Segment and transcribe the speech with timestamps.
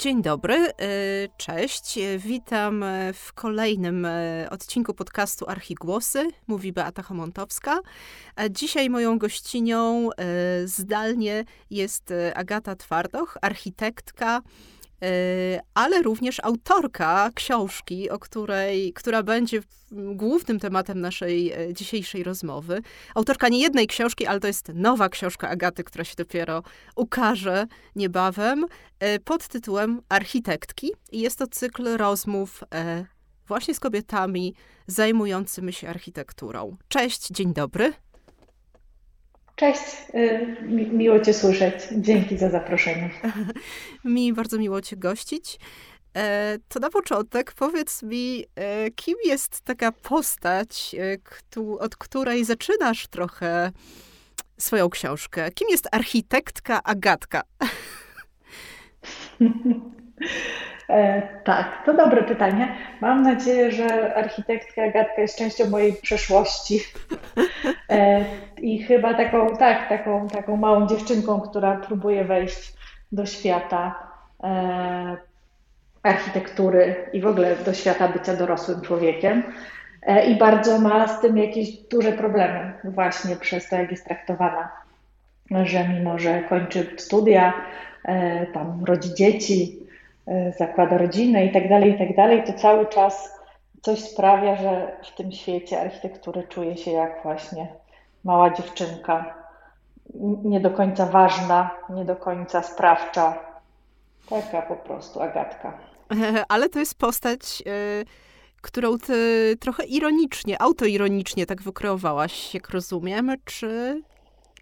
[0.00, 0.72] Dzień dobry, e,
[1.36, 1.98] cześć.
[2.18, 6.28] Witam w kolejnym e, odcinku podcastu Archigłosy.
[6.46, 7.78] Mówi Beata Homontowska.
[8.50, 10.16] Dzisiaj moją gościnią e,
[10.66, 14.79] zdalnie jest Agata Twardoch, architektka, E,
[15.74, 19.60] ale również autorka książki, o której, która będzie
[19.92, 22.82] głównym tematem naszej e, dzisiejszej rozmowy.
[23.14, 26.62] Autorka nie jednej książki, ale to jest nowa książka Agaty, która się dopiero
[26.96, 27.66] ukaże
[27.96, 28.66] niebawem
[28.98, 30.92] e, pod tytułem Architektki.
[31.12, 32.64] I jest to cykl rozmów
[33.48, 34.54] właśnie z kobietami
[34.86, 36.76] zajmującymi się architekturą.
[36.88, 37.92] Cześć, dzień dobry.
[39.60, 39.82] Cześć,
[40.14, 40.56] y,
[40.92, 41.74] miło Cię słyszeć.
[41.96, 43.10] Dzięki za zaproszenie.
[44.04, 45.58] Mi bardzo miło Cię gościć.
[46.16, 51.16] E, to na początek powiedz mi, e, kim jest taka postać, e,
[51.78, 53.72] od której zaczynasz trochę
[54.58, 55.50] swoją książkę?
[55.50, 57.42] Kim jest architektka Agatka?
[60.90, 62.68] E, tak, to dobre pytanie.
[63.00, 66.80] Mam nadzieję, że architektka Agatka jest częścią mojej przeszłości.
[67.90, 68.24] E,
[68.62, 72.72] I chyba taką, tak, taką, taką małą dziewczynką, która próbuje wejść
[73.12, 73.94] do świata
[74.42, 75.16] e,
[76.02, 79.42] architektury i w ogóle do świata bycia dorosłym człowiekiem.
[80.28, 84.68] I bardzo ma z tym jakieś duże problemy, właśnie przez to, jak jest traktowana.
[85.64, 87.52] Że mimo, że kończy studia,
[88.52, 89.80] tam rodzi dzieci,
[90.58, 93.40] zakłada rodzinę i tak dalej, i tak dalej, to cały czas
[93.82, 97.68] coś sprawia, że w tym świecie architektury czuje się jak właśnie
[98.24, 99.34] mała dziewczynka,
[100.44, 103.38] nie do końca ważna, nie do końca sprawcza.
[104.30, 105.78] Taka po prostu Agatka.
[106.48, 108.04] Ale to jest postać, e,
[108.60, 114.02] którą ty trochę ironicznie, autoironicznie tak wykreowałaś, jak rozumiem, czy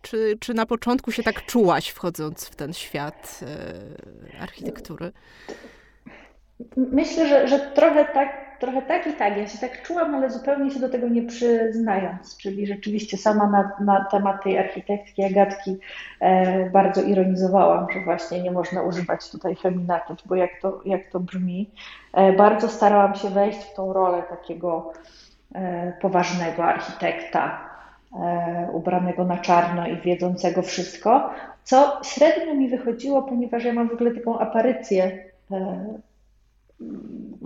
[0.03, 3.41] czy, czy na początku się tak czułaś, wchodząc w ten świat
[4.37, 5.13] e, architektury?
[6.77, 9.37] Myślę, że, że trochę, tak, trochę tak i tak.
[9.37, 12.37] Ja się tak czułam, ale zupełnie się do tego nie przyznając.
[12.37, 15.79] Czyli rzeczywiście sama na, na temat tej architektki Agatki
[16.21, 21.21] e, bardzo ironizowałam, że właśnie nie można używać tutaj feminatów, bo jak to, jak to
[21.21, 21.71] brzmi.
[22.13, 24.93] E, bardzo starałam się wejść w tą rolę takiego
[25.55, 27.69] e, poważnego architekta,
[28.73, 31.31] ubranego na czarno i wiedzącego wszystko,
[31.65, 35.85] co średnio mi wychodziło, ponieważ ja mam w ogóle taką aparycję, e,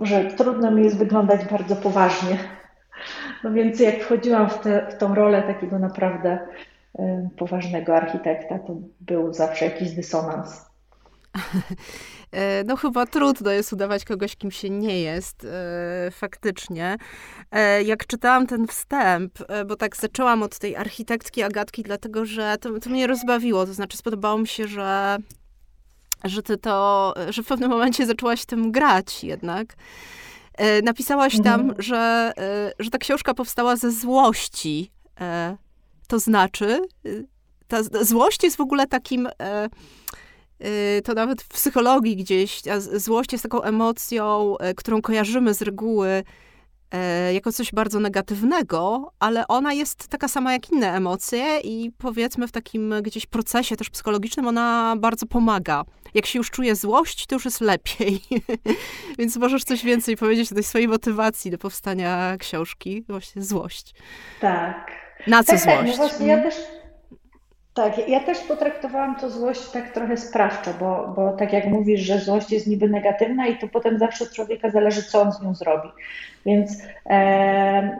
[0.01, 2.37] że trudno mi jest wyglądać bardzo poważnie.
[3.43, 6.39] No więc jak wchodziłam w, te, w tą rolę takiego naprawdę
[6.99, 10.65] e, poważnego architekta, to był zawsze jakiś dysonans.
[12.33, 16.97] E, no chyba trudno jest udawać kogoś, kim się nie jest, e, faktycznie.
[17.51, 19.33] E, jak czytałam ten wstęp,
[19.67, 23.97] bo tak zaczęłam od tej architektki Agatki, dlatego że to, to mnie rozbawiło, to znaczy
[23.97, 25.17] spodobało mi się, że
[26.23, 29.75] że ty to, że w pewnym momencie zaczęłaś tym grać jednak.
[30.83, 31.81] Napisałaś tam, mhm.
[31.81, 32.33] że,
[32.79, 34.91] że ta książka powstała ze złości.
[36.07, 36.81] To znaczy,
[37.67, 39.29] ta złość jest w ogóle takim
[41.03, 42.61] to nawet w psychologii gdzieś,
[42.93, 46.23] złość jest taką emocją, y, którą kojarzymy z reguły
[47.29, 52.47] y, jako coś bardzo negatywnego, ale ona jest taka sama jak inne emocje i powiedzmy
[52.47, 55.83] w takim gdzieś procesie też psychologicznym ona bardzo pomaga.
[56.13, 58.21] Jak się już czuje złość, to już jest lepiej.
[59.19, 63.93] Więc możesz coś więcej powiedzieć o tej swojej motywacji do powstania książki, właśnie złość.
[64.41, 64.91] Tak.
[65.27, 65.77] Na co tak, złość?
[65.77, 66.55] Tak, no właśnie ja też
[67.73, 72.19] tak, ja też potraktowałam to złość tak trochę sprawczo, bo, bo tak jak mówisz, że
[72.19, 75.55] złość jest niby negatywna i to potem zawsze od człowieka zależy, co on z nią
[75.55, 75.89] zrobi.
[76.45, 77.97] Więc e,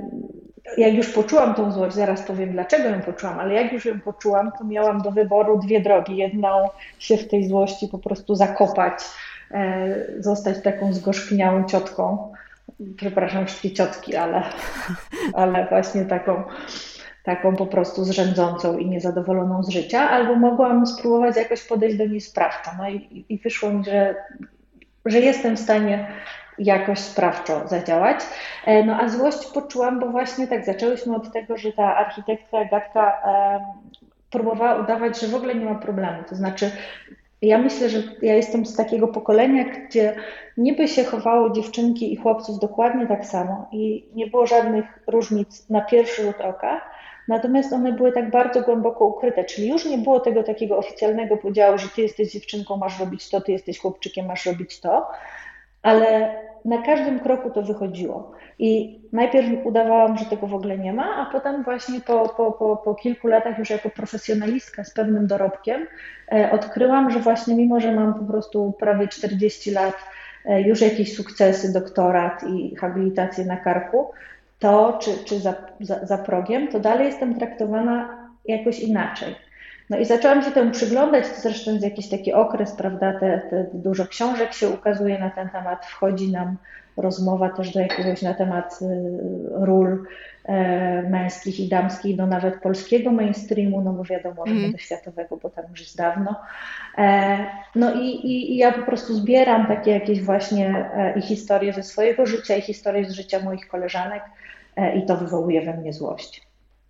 [0.77, 4.51] jak już poczułam tą złość, zaraz powiem dlaczego ją poczułam, ale jak już ją poczułam,
[4.59, 6.17] to miałam do wyboru dwie drogi.
[6.17, 6.69] Jedną
[6.99, 8.93] się w tej złości po prostu zakopać,
[9.51, 12.33] e, zostać taką zgorzkniałą ciotką.
[12.97, 14.43] Przepraszam wszystkie ciotki, ale,
[15.33, 16.43] ale właśnie taką
[17.23, 22.21] taką po prostu zrzędzącą i niezadowoloną z życia, albo mogłam spróbować jakoś podejść do niej
[22.21, 22.71] sprawczo.
[22.77, 24.15] No i, i wyszło mi, że,
[25.05, 26.07] że jestem w stanie
[26.57, 28.19] jakoś sprawczo zadziałać.
[28.65, 33.21] E, no a złość poczułam, bo właśnie tak zaczęłyśmy od tego, że ta architektka Agatka
[33.25, 33.65] e,
[34.29, 36.23] próbowała udawać, że w ogóle nie ma problemu.
[36.29, 36.71] To znaczy,
[37.41, 40.15] ja myślę, że ja jestem z takiego pokolenia, gdzie
[40.57, 45.81] niby się chowało dziewczynki i chłopców dokładnie tak samo i nie było żadnych różnic na
[45.81, 46.81] pierwszy rzut oka,
[47.27, 51.77] Natomiast one były tak bardzo głęboko ukryte, czyli już nie było tego takiego oficjalnego podziału,
[51.77, 55.07] że ty jesteś dziewczynką, masz robić to, ty jesteś chłopczykiem, masz robić to,
[55.81, 56.35] ale
[56.65, 58.31] na każdym kroku to wychodziło.
[58.59, 62.77] I najpierw udawałam, że tego w ogóle nie ma, a potem właśnie po, po, po,
[62.77, 65.87] po kilku latach już jako profesjonalistka z pewnym dorobkiem
[66.31, 69.95] e, odkryłam, że właśnie mimo, że mam po prostu prawie 40 lat,
[70.45, 74.11] e, już jakieś sukcesy, doktorat i habilitację na karku,
[74.63, 79.35] to czy, czy za, za, za progiem, to dalej jestem traktowana jakoś inaczej.
[79.89, 83.65] No i zaczęłam się temu przyglądać, to zresztą jest jakiś taki okres, prawda, te, te
[83.73, 86.57] dużo książek się ukazuje na ten temat, wchodzi nam
[86.97, 88.85] rozmowa też do jakiegoś na temat y,
[89.51, 90.05] ról
[90.45, 94.71] e, męskich i damskich, do nawet polskiego mainstreamu, no bo wiadomo, że mm.
[94.71, 96.35] do światowego, bo tam już jest dawno.
[96.97, 97.45] E,
[97.75, 101.83] no i, i, i, ja po prostu zbieram takie jakieś właśnie e, i historie ze
[101.83, 104.23] swojego życia, i historie z życia moich koleżanek
[104.95, 106.47] i to wywołuje we mnie złość.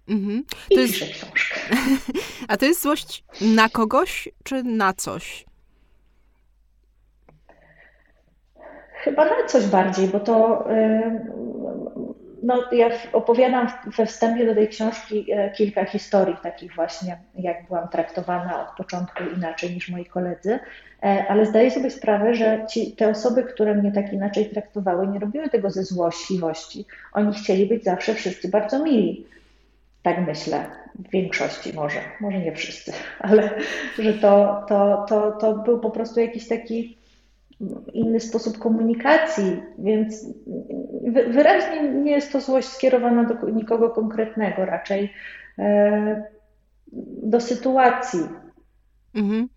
[0.10, 0.44] Mhm.
[0.70, 0.94] To I jest...
[0.94, 1.60] piszę książkę.
[2.48, 5.46] A to jest złość na kogoś, czy na coś?
[9.04, 11.22] Chyba na coś bardziej, bo to y,
[12.44, 13.68] no, ja opowiadam
[13.98, 19.24] we wstępie do tej książki e, kilka historii takich właśnie, jak byłam traktowana od początku
[19.38, 20.60] inaczej niż moi koledzy,
[21.04, 25.20] e, ale zdaję sobie sprawę, że ci, te osoby, które mnie tak inaczej traktowały, nie
[25.20, 26.86] robiły tego ze złośliwości.
[27.14, 29.26] Oni chcieli być zawsze wszyscy bardzo mili.
[30.04, 30.66] Tak myślę,
[30.96, 33.50] w większości może, może nie wszyscy, ale
[34.00, 37.03] że to, to, to, to był po prostu jakiś taki
[37.94, 40.26] inny sposób komunikacji, więc
[41.28, 45.14] wyraźnie nie jest to złość skierowana do nikogo konkretnego, raczej
[45.60, 46.24] e,
[47.24, 48.20] do sytuacji.
[49.16, 49.48] Mhm.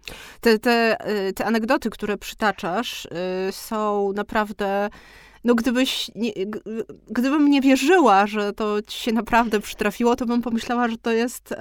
[0.40, 4.88] Te, te, e, te anegdoty, które przytaczasz, e, są naprawdę.
[5.44, 6.30] No, gdybyś nie,
[7.10, 11.52] gdybym nie wierzyła, że to ci się naprawdę przytrafiło, to bym pomyślała, że to jest
[11.52, 11.56] Y,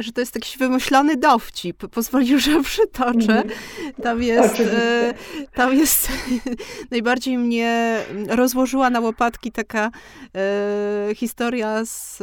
[0.00, 1.88] że to jest jakiś wymyślony dowcip.
[1.88, 3.42] Pozwolił, że przytoczę.
[3.42, 3.48] Mhm.
[4.02, 5.14] Tam jest, y,
[5.54, 6.08] tam jest
[6.90, 9.90] najbardziej mnie rozłożyła na łopatki taka
[11.10, 12.22] y, historia z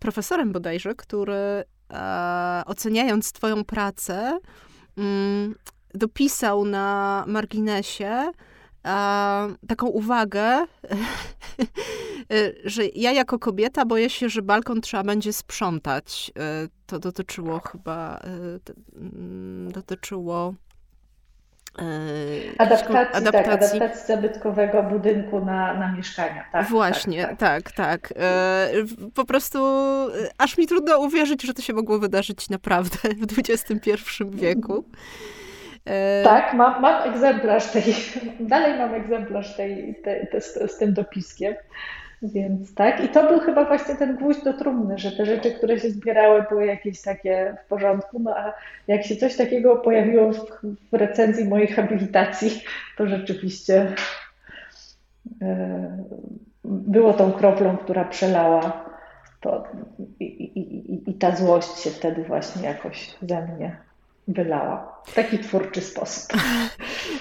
[0.00, 1.64] profesorem bodajże, który
[2.66, 4.38] oceniając twoją pracę,
[4.98, 5.54] mm,
[5.94, 8.30] dopisał na marginesie,
[9.68, 10.66] taką uwagę,
[12.64, 16.32] że ja jako kobieta boję się, że balkon trzeba będzie sprzątać.
[16.38, 20.54] E, to dotyczyło chyba, e, mm, dotyczyło
[22.58, 23.32] Adaptacji, adaptacji.
[23.32, 26.44] Tak, adaptacji zabytkowego budynku na, na mieszkania.
[26.52, 27.72] Tak, Właśnie, tak, tak.
[27.72, 28.18] tak, tak.
[29.14, 29.58] Po prostu
[30.38, 33.90] aż mi trudno uwierzyć, że to się mogło wydarzyć naprawdę w XXI
[34.30, 34.84] wieku.
[35.86, 37.82] E, tak, mam, mam egzemplarz tej,
[38.40, 39.94] dalej mam egzemplarz tej,
[40.38, 41.54] z, z, tym dopiskiem.
[42.22, 45.80] Więc tak, i to był chyba właśnie ten gwóźdź do trumny, że te rzeczy, które
[45.80, 48.18] się zbierały, były jakieś takie w porządku.
[48.20, 48.52] No a
[48.88, 50.38] jak się coś takiego pojawiło w,
[50.92, 52.62] w recenzji mojej habilitacji,
[52.96, 53.94] to rzeczywiście
[55.42, 56.04] e,
[56.64, 58.84] było tą kroplą, która przelała
[59.40, 59.64] to
[60.20, 63.76] i, i, i, i ta złość się wtedy właśnie jakoś ze mnie
[64.28, 64.93] wylała.
[65.06, 66.32] W taki twórczy sposób.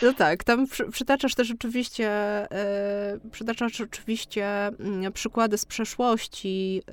[0.01, 2.09] No tak, tam przytaczasz też oczywiście,
[2.51, 6.91] e, przytaczasz oczywiście mm, przykłady z przeszłości, e,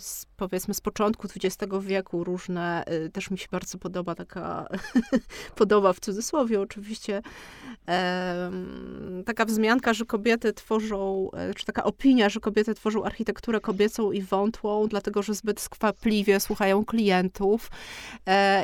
[0.00, 4.68] z, powiedzmy z początku XX wieku, różne, e, też mi się bardzo podoba taka,
[5.54, 7.22] podoba w cudzysłowie oczywiście,
[9.26, 14.88] taka wzmianka, że kobiety tworzą, czy taka opinia, że kobiety tworzą architekturę kobiecą i wątłą,
[14.88, 17.70] dlatego że zbyt skwapliwie słuchają klientów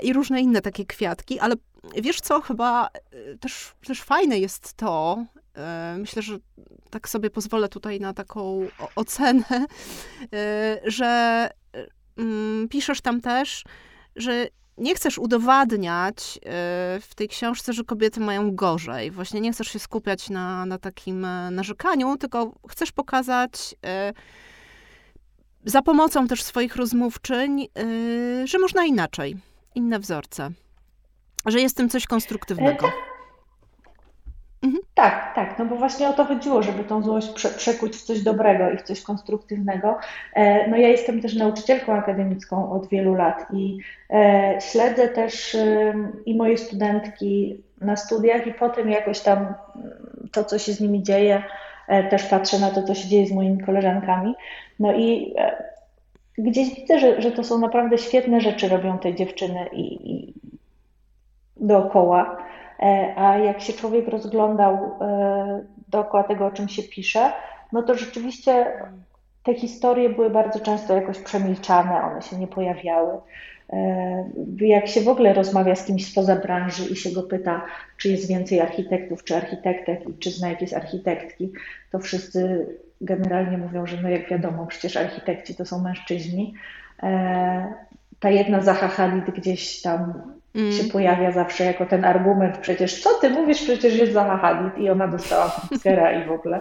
[0.03, 1.55] i różne inne takie kwiatki, ale
[2.03, 5.25] wiesz co, chyba e, też, też fajne jest to,
[5.55, 6.39] e, myślę, że
[6.91, 9.67] tak sobie pozwolę tutaj na taką ocenę,
[10.33, 11.51] e, że
[12.17, 13.65] mm, piszesz tam też,
[14.17, 14.47] że
[14.79, 16.39] nie chcesz udowadniać
[17.01, 19.11] w tej książce, że kobiety mają gorzej.
[19.11, 23.75] Właśnie nie chcesz się skupiać na, na takim narzekaniu, tylko chcesz pokazać
[25.65, 27.69] za pomocą też swoich rozmówczyń,
[28.45, 29.37] że można inaczej,
[29.75, 30.51] inne wzorce.
[31.47, 32.87] Że jest tym coś konstruktywnego.
[34.65, 34.83] Mhm.
[34.95, 38.23] Tak, tak, no bo właśnie o to chodziło, żeby tą złość prze, przekuć w coś
[38.23, 39.99] dobrego i w coś konstruktywnego.
[40.35, 43.79] E, no ja jestem też nauczycielką akademicką od wielu lat i
[44.11, 45.57] e, śledzę też
[46.27, 49.55] i moje studentki na studiach i potem jakoś tam mm,
[50.33, 51.43] to, co się z nimi dzieje,
[51.89, 54.35] e, też patrzę na to, co się dzieje z moimi koleżankami.
[54.81, 55.35] No i
[56.39, 60.35] gdzieś widzę, że, że to są naprawdę świetne rzeczy robią te dziewczyny i, i
[61.57, 62.37] dookoła,
[62.81, 67.33] e, a jak się człowiek rozglądał e, dookoła tego, o czym się pisze,
[67.73, 68.73] no to rzeczywiście
[69.43, 73.19] te historie były bardzo często jakoś przemilczane, one się nie pojawiały.
[73.73, 74.25] E,
[74.61, 77.63] jak się w ogóle rozmawia z kimś spoza branży i się go pyta,
[77.97, 81.53] czy jest więcej architektów, czy architektek i czy zna jakieś architektki,
[81.91, 82.67] to wszyscy
[83.01, 86.55] generalnie mówią, że no jak wiadomo, przecież architekci to są mężczyźni.
[88.21, 90.23] Ta jedna Hadid gdzieś tam
[90.55, 90.73] mm.
[90.73, 95.09] się pojawia zawsze jako ten argument, przecież co ty mówisz, przecież jest Zaha i ona
[95.09, 96.61] dostała Pritzkera i w ogóle.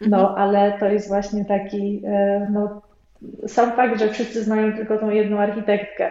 [0.00, 0.38] No, mhm.
[0.38, 2.82] ale to jest właśnie taki, e, no,
[3.46, 6.10] sam fakt, że wszyscy znają tylko tą jedną architektkę,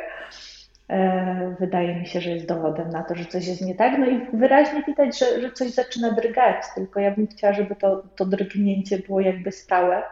[0.89, 3.99] e, wydaje mi się, że jest dowodem na to, że coś jest nie tak.
[3.99, 8.03] No i wyraźnie widać, że, że coś zaczyna drgać, tylko ja bym chciała, żeby to,
[8.15, 10.03] to drgnięcie było jakby stałe,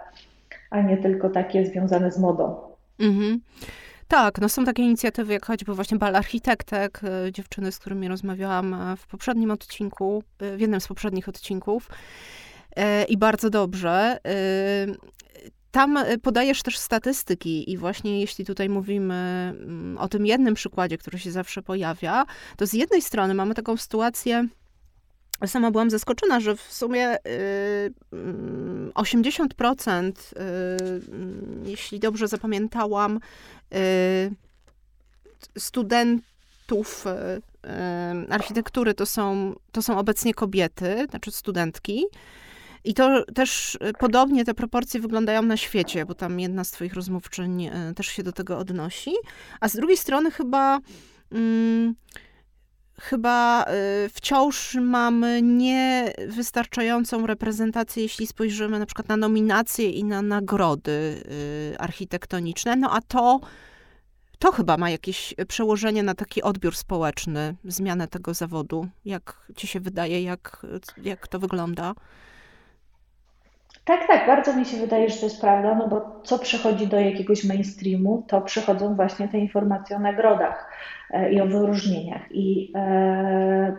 [0.70, 2.56] a nie tylko takie związane z modą.
[3.00, 3.40] Mhm.
[4.08, 8.74] Tak, no są takie inicjatywy, jak choćby właśnie Bal Architektek, e, dziewczyny, z którymi rozmawiałam
[8.74, 11.90] e, w poprzednim odcinku, w jednym z poprzednich odcinków.
[13.10, 14.20] I bardzo dobrze.
[15.72, 21.20] Tam podajesz też statystyki i właśnie jeśli tutaj mówimy mm, o tym jednym przykładzie, który
[21.20, 22.26] się zawsze pojawia,
[22.58, 24.48] to z jednej strony mamy taką sytuację,
[25.46, 27.18] sama byłam zaskoczona, że w sumie
[28.94, 31.02] 80%, y, y,
[31.64, 33.20] jeśli dobrze zapamiętałam,
[35.58, 37.06] studentów
[38.30, 42.06] architektury to są, to są obecnie kobiety, znaczy studentki.
[42.88, 46.94] I to też y, podobnie te proporcje wyglądają na świecie, bo tam jedna z twoich
[46.94, 49.12] rozmówczyń y, też się do tego odnosi.
[49.60, 50.80] A z drugiej strony chyba...
[51.30, 51.96] Hmm,
[53.02, 53.66] chyba
[54.06, 61.24] y, wciąż mamy niewystarczającą reprezentację, jeśli spojrzymy na przykład na nominacje i na nagrody
[61.80, 62.76] architektoniczne.
[62.76, 63.40] No a to,
[64.40, 68.88] to chyba ma jakieś przełożenie na taki odbiór społeczny, zmianę tego zawodu.
[69.06, 70.66] Jak ci się wydaje, jak,
[71.04, 71.94] jak to wygląda?
[73.88, 77.00] Tak, tak, bardzo mi się wydaje, że to jest prawda, no bo co przychodzi do
[77.00, 80.70] jakiegoś mainstreamu, to przychodzą właśnie te informacje o nagrodach
[81.12, 82.22] e, i o wyróżnieniach.
[82.32, 83.78] I e,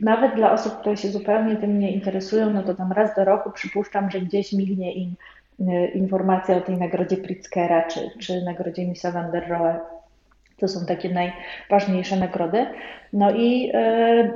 [0.00, 3.50] nawet dla osób, które się zupełnie tym nie interesują, no to tam raz do roku
[3.50, 5.14] przypuszczam, że gdzieś mignie im
[5.60, 9.80] e, informacja o tej nagrodzie Pritzkera czy, czy nagrodzie Misa van der Rohe
[10.58, 12.66] to są takie najważniejsze nagrody.
[13.12, 14.32] No i e,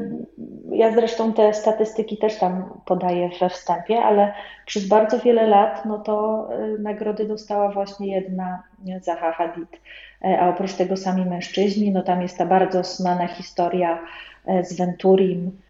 [0.71, 4.33] ja zresztą te statystyki też tam podaję we wstępie, ale
[4.67, 8.63] przez bardzo wiele lat no to e, nagrody dostała właśnie jedna
[9.01, 9.81] Zaha Hadid.
[10.25, 13.99] E, a oprócz tego sami mężczyźni, no tam jest ta bardzo znana historia
[14.63, 15.61] z Venturim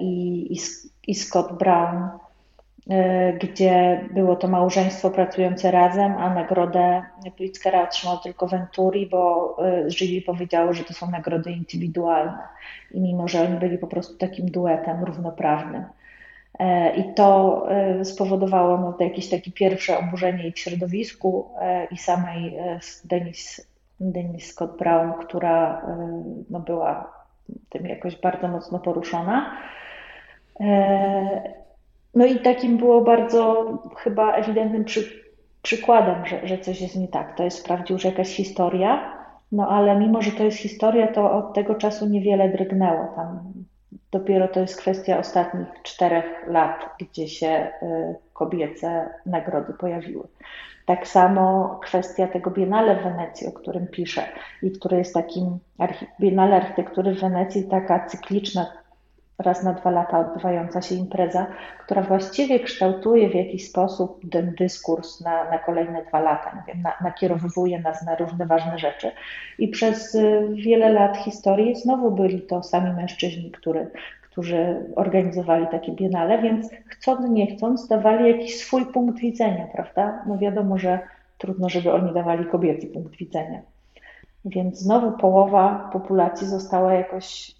[0.00, 0.58] i, i,
[1.06, 2.08] i Scott Brown,
[3.40, 7.02] gdzie było to małżeństwo pracujące razem, a nagrodę
[7.36, 12.38] Pritzkera otrzymał tylko Venturi, bo e, jury powiedziało, że to są nagrody indywidualne.
[12.90, 15.84] I mimo, że oni byli po prostu takim duetem równoprawnym.
[16.58, 17.66] E, I to
[18.04, 21.48] spowodowało no, jakieś takie pierwsze oburzenie i w środowisku,
[21.90, 22.56] i samej
[23.04, 23.66] Denis,
[24.00, 25.82] Denis Scott Brown, która
[26.50, 27.12] no, była
[27.68, 29.56] tym jakoś bardzo mocno poruszona.
[32.14, 33.64] No i takim było bardzo
[33.96, 35.22] chyba ewidentnym przy,
[35.62, 37.36] przykładem, że, że coś jest nie tak.
[37.36, 39.16] To jest sprawdził, że jakaś historia,
[39.52, 43.12] no ale mimo, że to jest historia, to od tego czasu niewiele drgnęło.
[43.16, 43.52] Tam
[44.10, 50.28] dopiero to jest kwestia ostatnich czterech lat, gdzie się y, kobiece nagrody pojawiły.
[50.86, 54.22] Tak samo kwestia tego Biennale w Wenecji, o którym piszę
[54.62, 55.58] i który jest takim
[56.20, 58.81] Biennale Architektury w Wenecji, taka cykliczna
[59.42, 61.46] raz na dwa lata odbywająca się impreza,
[61.84, 66.82] która właściwie kształtuje w jakiś sposób ten dyskurs na, na kolejne dwa lata, nie wiem,
[66.82, 69.10] na, nakierowuje nas na różne ważne rzeczy.
[69.58, 73.90] I przez y, wiele lat historii znowu byli to sami mężczyźni, który,
[74.22, 80.24] którzy organizowali takie biennale, więc chcąc, nie chcąc, dawali jakiś swój punkt widzenia, prawda?
[80.26, 80.98] No wiadomo, że
[81.38, 83.62] trudno, żeby oni dawali kobiecy punkt widzenia.
[84.44, 87.54] Więc znowu połowa populacji została jakoś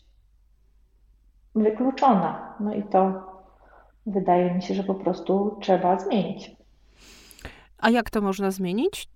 [1.55, 2.55] wykluczona.
[2.61, 3.13] No i to
[4.07, 6.57] wydaje mi się, że po prostu trzeba zmienić.
[7.79, 9.09] A jak to można zmienić?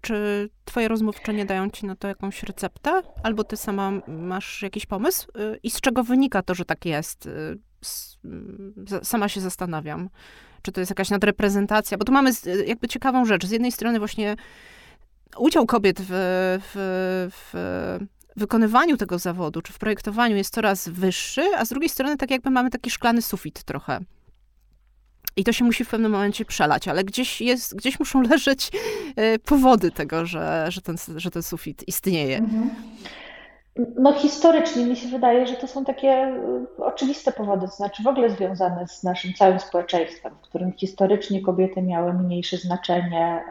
[0.00, 3.02] Czy twoje rozmówczynie dają ci na to jakąś receptę?
[3.22, 5.28] Albo ty sama masz jakiś pomysł?
[5.38, 7.26] Y, I z czego wynika to, że tak jest?
[7.26, 7.58] Y,
[9.02, 10.08] sama się zastanawiam.
[10.62, 11.98] Czy to jest jakaś nadreprezentacja?
[11.98, 12.30] Bo tu mamy
[12.66, 13.46] jakby ciekawą rzecz.
[13.46, 14.36] Z jednej strony właśnie
[15.38, 16.08] udział kobiet w,
[16.62, 17.54] w, w
[18.36, 22.50] wykonywaniu tego zawodu, czy w projektowaniu jest coraz wyższy, a z drugiej strony tak jakby
[22.50, 24.00] mamy taki szklany sufit trochę.
[25.36, 28.70] I to się musi w pewnym momencie przelać, ale gdzieś, jest, gdzieś muszą leżeć
[29.16, 32.38] e, powody tego, że, że, ten, że ten sufit istnieje.
[32.38, 32.70] Mhm.
[33.96, 36.34] No historycznie mi się wydaje, że to są takie
[36.78, 41.42] y, oczywiste powody, to znaczy w ogóle związane z naszym całym społeczeństwem, w którym historycznie
[41.42, 43.44] kobiety miały mniejsze znaczenie,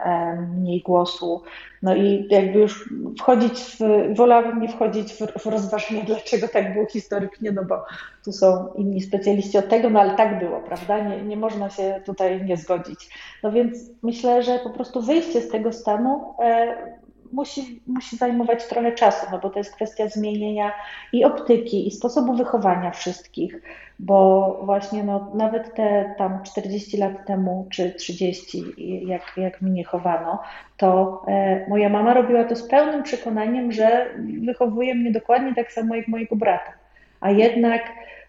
[0.48, 1.42] mniej głosu.
[1.82, 6.86] No i jakby już wchodzić w, wolałabym nie wchodzić w, w rozważenie, dlaczego tak było
[6.86, 7.84] historycznie, no bo
[8.24, 10.98] tu są inni specjaliści od tego, no ale tak było, prawda?
[10.98, 13.10] Nie, nie można się tutaj nie zgodzić.
[13.42, 18.92] No więc myślę, że po prostu wyjście z tego stanu e, musi, musi zajmować trochę
[18.92, 20.72] czasu, no bo to jest kwestia zmienienia
[21.12, 23.62] i optyki, i sposobu wychowania wszystkich,
[23.98, 28.64] bo właśnie no, nawet te tam 40 lat temu, czy 30,
[29.06, 30.42] jak, jak mnie chowano,
[30.76, 34.06] to e, moja mama robiła to z pełnym przekonaniem, że
[34.46, 36.72] wychowuje mnie dokładnie tak samo jak mojego brata.
[37.20, 37.82] A jednak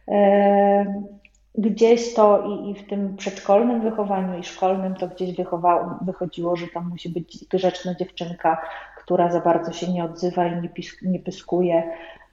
[0.08, 1.04] e,
[1.58, 6.68] gdzieś to i, i, w tym przedszkolnym wychowaniu i szkolnym to gdzieś wychowało, wychodziło, że
[6.68, 8.62] tam musi być grzeczna dziewczynka,
[8.98, 10.70] która za bardzo się nie odzywa i nie,
[11.02, 11.84] nie pyskuje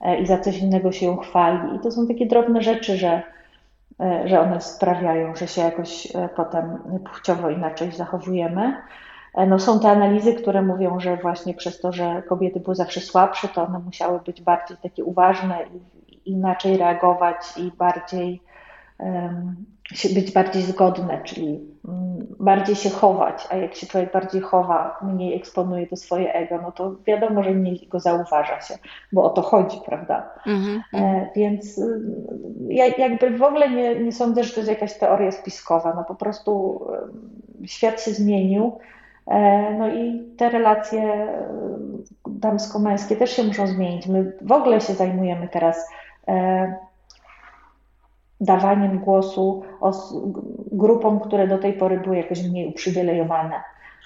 [0.01, 1.75] e, i za coś innego się ją chwali.
[1.75, 3.21] I to są takie drobne rzeczy, że,
[3.99, 6.77] e, że one sprawiają, że się jakoś e, potem
[7.13, 8.75] płciowo inaczej zachowujemy.
[9.47, 13.47] No są te analizy, które mówią, że właśnie przez to, że kobiety były zawsze słabsze,
[13.47, 18.41] to one musiały być bardziej takie uważne i inaczej reagować i bardziej
[20.13, 25.35] być bardziej zgodne, czyli mm, bardziej się chować, a jak się człowiek bardziej chowa, mniej
[25.35, 28.77] eksponuje to swoje ego, no to wiadomo, że mniej go zauważa się,
[29.11, 30.29] bo o to chodzi, prawda?
[30.47, 31.25] Mm-hmm.
[31.35, 32.01] Więc y,
[32.67, 36.15] ja jakby w ogóle nie, nie sądzę, że to jest jakaś teoria spiskowa, no po
[36.15, 36.81] prostu
[37.65, 38.77] świat się zmienił,
[39.27, 41.27] e, no i te relacje
[42.27, 44.07] damsko-męskie też się muszą zmienić.
[44.07, 45.87] My w ogóle się zajmujemy teraz
[46.27, 46.75] e,
[48.43, 49.63] dawaniem głosu
[50.71, 53.63] grupom, które do tej pory były jakoś mniej uprzywilejowane.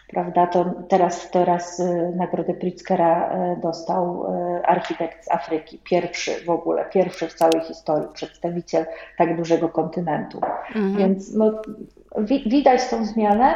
[0.08, 0.48] Prawda?
[0.48, 4.26] To teraz, teraz y, nagrodę Pritzkera y, dostał
[4.58, 8.86] y, architekt z Afryki, pierwszy w ogóle, pierwszy w całej historii przedstawiciel
[9.18, 10.42] tak dużego kontynentu.
[10.68, 10.98] Mhm.
[10.98, 11.52] Więc no,
[12.18, 13.56] wi widać tą zmianę.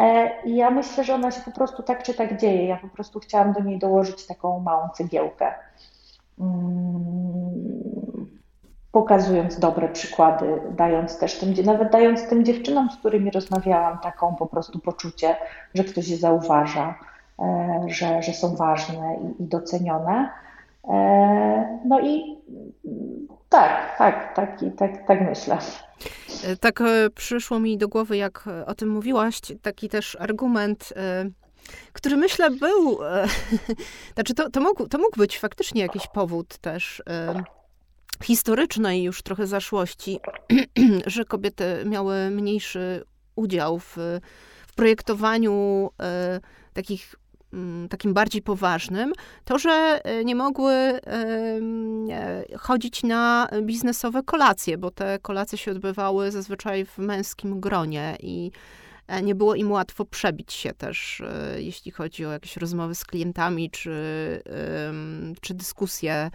[0.00, 2.66] E, I ja myślę, że ona się po prostu tak czy tak dzieje.
[2.66, 5.54] Ja po prostu chciałam do niej dołożyć taką małą cegiełkę.
[8.92, 14.46] Pokazując dobre przykłady, dając też tym, nawet dając tym dziewczynom, z którymi rozmawiałam, taką po
[14.46, 15.36] prostu poczucie,
[15.74, 16.94] że ktoś je zauważa,
[17.38, 20.30] e, że, że są ważne i, i docenione.
[20.88, 22.38] E, no i
[23.48, 25.58] tak, tak, tak, tak, tak myślę.
[26.46, 26.82] E, tak
[27.14, 30.92] przyszło mi do głowy, jak o tym mówiłaś, taki też argument,
[31.92, 32.98] który myślę był,
[34.14, 37.02] znaczy to, to, mógł, to mógł być faktycznie jakiś powód też
[38.24, 40.18] historycznej już trochę zaszłości,
[41.06, 43.04] że kobiety miały mniejszy
[43.36, 43.96] udział w,
[44.66, 46.40] w projektowaniu e,
[46.72, 47.14] takich
[47.52, 49.12] mm, takim bardziej poważnym,
[49.44, 51.00] to, że e, nie mogły e,
[52.58, 58.50] chodzić na biznesowe kolacje, bo te kolacje się odbywały zazwyczaj w męskim gronie i
[59.22, 61.22] nie było im łatwo przebić się też,
[61.56, 63.92] jeśli chodzi o jakieś rozmowy z klientami czy,
[65.40, 66.30] czy dyskusje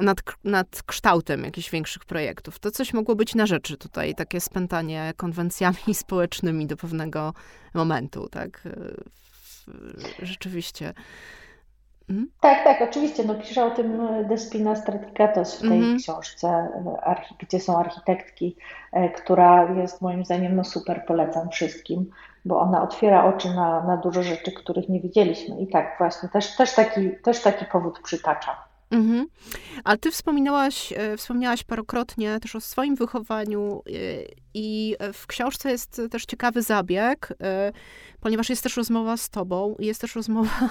[0.00, 2.58] nad, nad kształtem jakichś większych projektów.
[2.58, 7.34] To coś mogło być na rzeczy tutaj, takie spętanie konwencjami społecznymi do pewnego
[7.74, 8.62] momentu, tak?
[10.22, 10.94] Rzeczywiście.
[12.10, 12.28] Mhm.
[12.40, 13.24] Tak, tak, oczywiście.
[13.24, 15.98] No, pisze o tym Despina Stratigatos w tej mhm.
[15.98, 16.68] książce,
[17.38, 18.56] gdzie są architektki,
[19.16, 22.10] która jest moim zdaniem no super, polecam wszystkim,
[22.44, 25.60] bo ona otwiera oczy na, na dużo rzeczy, których nie widzieliśmy.
[25.60, 28.67] I tak właśnie, też, też, taki, też taki powód przytacza.
[28.90, 29.26] Mhm.
[29.84, 33.90] Ale ty wspominałaś, e, wspomniałaś parokrotnie też o swoim wychowaniu e,
[34.54, 37.72] i w książce jest też ciekawy zabieg, e,
[38.20, 40.70] ponieważ jest też rozmowa z tobą jest też rozmowa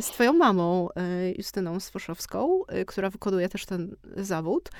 [0.00, 0.88] z twoją mamą,
[1.36, 4.70] Justyną Swoszowską, która wykonuje też ten zawód.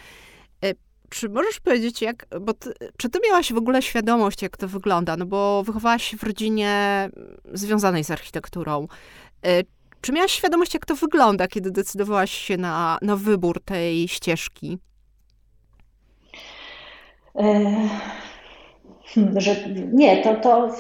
[1.11, 5.17] Czy możesz powiedzieć, jak, bo ty, czy ty miałaś w ogóle świadomość, jak to wygląda?
[5.17, 7.11] No bo wychowałaś się w rodzinie
[7.53, 8.88] związanej z architekturą.
[10.05, 14.79] Czy miałaś świadomość, jak to wygląda, kiedy decydowałaś się na, na wybór tej ścieżki?
[19.05, 19.57] Hmm, że
[19.93, 20.71] nie, to, to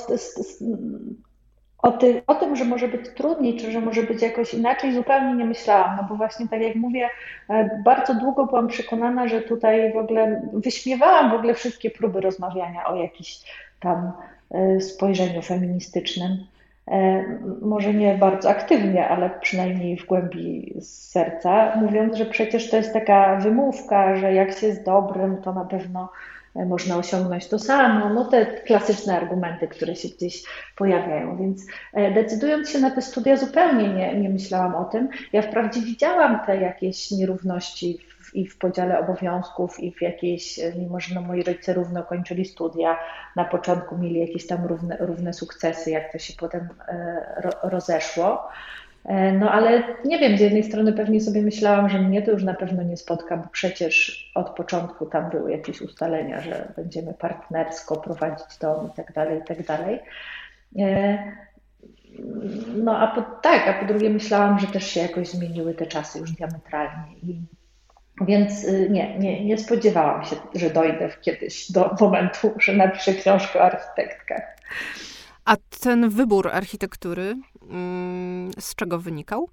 [1.78, 5.34] o, ty, o tym, że może być trudniej, czy że może być jakoś inaczej, zupełnie
[5.34, 5.96] nie myślałam.
[5.96, 7.08] No bo właśnie tak jak mówię,
[7.48, 12.86] e, bardzo długo byłam przekonana, że tutaj w ogóle wyśmiewałam w ogóle wszystkie próby rozmawiania
[12.86, 13.40] o jakimś
[13.80, 14.12] tam
[14.50, 16.46] e, spojrzeniu feministycznym.
[16.90, 17.24] E,
[17.62, 23.36] może nie bardzo aktywnie, ale przynajmniej w głębi serca, mówiąc, że przecież to jest taka
[23.36, 26.08] wymówka, że jak się jest dobrym, to na pewno
[26.54, 30.42] można osiągnąć to samo, no te klasyczne argumenty, które się gdzieś
[30.76, 31.36] pojawiają.
[31.36, 31.66] Więc
[32.14, 35.08] decydując się na te studia, zupełnie nie, nie myślałam o tym.
[35.32, 41.00] Ja wprawdzie widziałam te jakieś nierówności w, i w podziale obowiązków, i w jakiejś, mimo
[41.00, 42.96] że no moi rodzice równo kończyli studia,
[43.36, 46.68] na początku mieli jakieś tam równe, równe sukcesy, jak to się potem
[47.36, 48.48] ro, rozeszło.
[49.04, 52.42] E, no ale nie wiem, z jednej strony pewnie sobie myślałam, że mnie to już
[52.42, 57.96] na pewno nie spotka, bo przecież od początku tam były jakieś ustalenia, że będziemy partnersko
[57.96, 60.00] prowadzić dom i tak dalej, i tak dalej.
[60.78, 61.18] E,
[62.76, 66.18] no a po, tak, a po drugie myślałam, że też się jakoś zmieniły te czasy
[66.18, 67.18] już diametralnie.
[67.22, 67.40] I,
[68.20, 73.58] więc y, nie, nie, nie spodziewałam się, że dojdę kiedyś do momentu, że napiszę książkę
[73.58, 74.56] o architektkach.
[75.44, 77.36] A ten wybór architektury
[78.58, 79.48] z czego wynikał?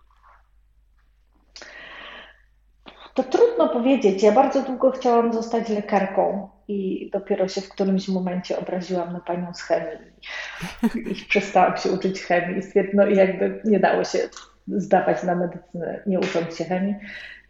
[3.14, 4.24] To trudno powiedzieć.
[4.24, 9.54] Ja bardzo długo chciałam zostać lekarką i dopiero się w którymś momencie obraziłam na panią
[9.54, 10.12] z chemii
[11.12, 12.62] i przestałam się uczyć chemii.
[12.94, 14.20] No i jakby nie dało się
[14.68, 16.96] zdawać na medycynę, nie ucząc się chemii,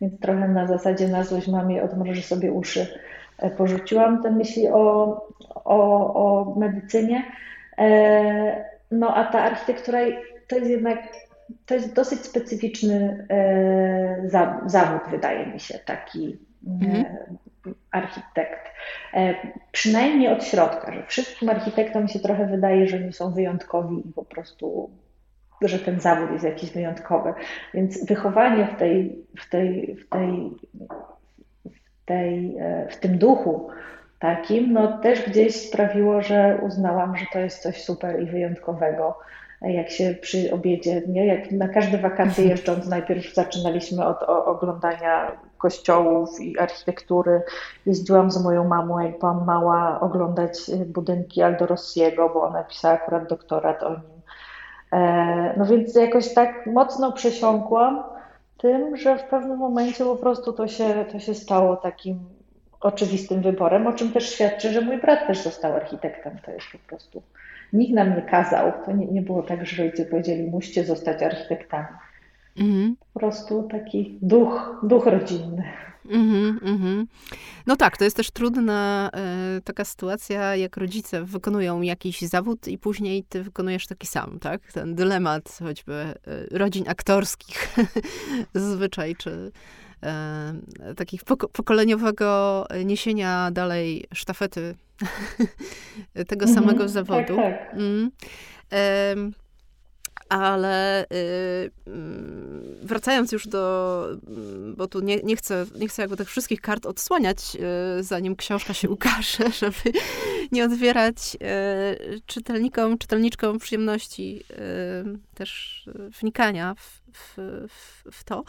[0.02, 2.88] więc trochę na zasadzie na złość mamie odmroży sobie uszy.
[3.38, 5.16] E, porzuciłam te myśli o,
[5.56, 7.24] o, o medycynie.
[7.78, 10.00] E, no a ta architektura
[10.52, 11.00] to jest jednak
[11.66, 14.30] to jest dosyć specyficzny e,
[14.66, 16.38] zawód, wydaje mi się, taki
[16.68, 17.06] mhm.
[17.92, 18.72] architekt.
[19.72, 24.26] Przynajmniej od środka, że wszystkim architektom się trochę wydaje, że oni są wyjątkowi i po
[24.26, 24.90] prostu
[25.62, 27.34] że ten zawód jest jakiś wyjątkowy.
[27.74, 30.52] Więc wychowanie w tej, w tej, w tej,
[31.66, 32.58] w, tej,
[32.90, 33.70] w tym duchu
[34.20, 39.18] takim, no też gdzieś sprawiło, że uznałam, że to jest coś super i wyjątkowego.
[39.62, 41.26] Jak się przy obiedzie, nie?
[41.26, 47.42] jak na każde wakacje jeżdżąc, najpierw zaczynaliśmy od oglądania kościołów i architektury.
[47.86, 53.30] Jeździłam z moją mamą, jak byłam mała, oglądać budynki Aldo Rossiego, bo ona pisała akurat
[53.30, 54.22] doktorat o nim.
[54.94, 58.04] E, no więc jakoś tak mocno przesiąkłam
[58.58, 62.20] tym, że w pewnym momencie po prostu to się, to się stało takim
[62.82, 66.38] oczywistym wyborem, o czym też świadczy, że mój brat też został architektem.
[66.46, 67.22] To jest po prostu.
[67.74, 68.72] Nikt nam nie kazał.
[68.86, 71.88] To nie, nie było tak, że rodzice powiedzieli, musicie zostać architektami.
[72.58, 72.96] Mhm.
[73.14, 75.64] Po prostu taki duch, duch rodzinny.
[76.10, 77.06] Mm -hmm,
[77.68, 82.78] No tak, to jest też trudna e, taka sytuacja, jak rodzice wykonują jakiś zawód i
[82.78, 84.72] później ty wykonujesz taki sam, tak?
[84.74, 86.16] Ten dylemat choćby e,
[86.58, 87.76] rodzin aktorskich
[88.54, 89.52] zazwyczaj, czy
[90.04, 94.76] e, takich poko pokoleniowego niesienia dalej sztafety
[96.28, 97.36] tego mm -hmm, samego zawodu.
[97.36, 97.74] Tak, tak.
[97.74, 98.12] Mm
[100.32, 106.18] ale y, mm, wracając już do, mm, bo tu nie, nie, chcę, nie chcę jakby
[106.18, 107.38] tych wszystkich kart odsłaniać,
[108.00, 110.00] y, zanim książka się ukaże, żeby
[110.52, 114.44] nie odbierać y, czytelnikom, czytelniczkom przyjemności
[115.34, 115.84] też
[116.20, 117.02] wnikania w,
[117.70, 118.44] w, w to.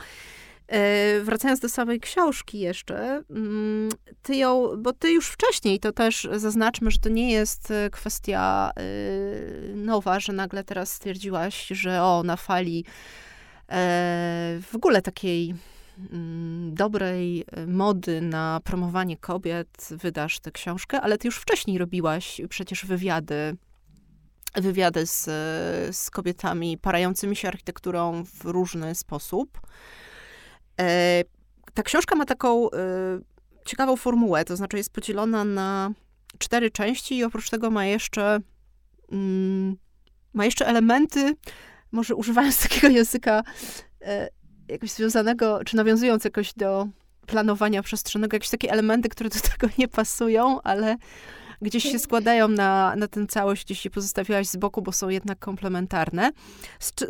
[0.73, 3.89] E, wracając do samej książki jeszcze, mm,
[4.23, 8.71] ty ją, bo ty już wcześniej, to też zaznaczmy, że to nie jest e, kwestia
[8.77, 8.83] e,
[9.77, 12.85] nowa, że nagle teraz stwierdziłaś, że o, na fali
[14.63, 15.55] w ogóle takiej
[16.13, 22.87] mm, dobrej mody na promowanie kobiet wydasz tę książkę, ale ty już wcześniej robiłaś przecież
[22.87, 23.57] wywiady
[24.55, 25.25] wywiady z,
[25.97, 29.61] z kobietami parającymi się architekturą w różny sposób.
[30.81, 31.25] E,
[31.75, 32.77] ta książka ma taką e,
[33.65, 35.91] ciekawą formułę, to znaczy jest podzielona na
[36.39, 38.41] cztery części i oprócz tego ma jeszcze
[39.13, 39.77] mm,
[40.35, 41.35] ma jeszcze elementy,
[41.93, 43.43] może używając takiego języka
[44.01, 44.29] e,
[44.69, 46.89] jakoś związanego, czy nawiązując jakoś do
[47.27, 50.97] planowania przestrzennego, jakieś takie elementy, które do tego nie pasują, ale
[51.62, 55.38] gdzieś się składają na, na tę całość, gdzieś się pozostawiłaś z boku, bo są jednak
[55.38, 56.31] komplementarne.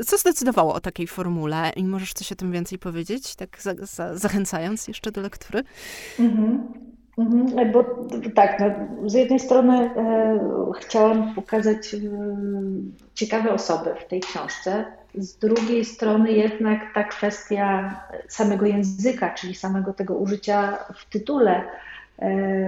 [0.07, 1.71] Co zdecydowało o takiej formule?
[1.77, 5.63] I możesz coś o tym więcej powiedzieć, tak za, za, zachęcając jeszcze do lektury?
[6.21, 6.69] Mhm.
[7.19, 7.85] Mhm, bo
[8.35, 8.67] tak, no,
[9.11, 10.39] z jednej strony e,
[10.81, 11.99] chciałam pokazać e,
[13.15, 14.85] ciekawe osoby w tej książce,
[15.15, 17.97] z drugiej strony jednak ta kwestia
[18.29, 21.92] samego języka, czyli samego tego użycia w tytule, E,